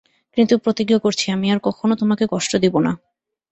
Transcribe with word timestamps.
কিন্তু 0.37 0.53
প্রতিজ্ঞা 0.57 0.97
করছি, 0.99 1.25
আমি 1.31 1.47
আর 1.51 1.59
কখনো 1.63 1.93
তোমাকে 1.95 2.23
কষ্ট 2.31 2.51
দিব 2.55 2.75
না। 2.79 2.91